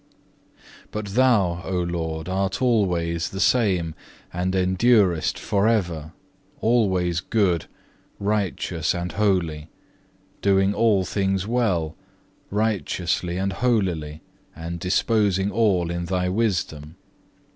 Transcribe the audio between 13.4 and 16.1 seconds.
holily, and disposing all in